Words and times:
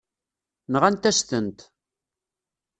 Nɣant-as-tent. 0.73 1.59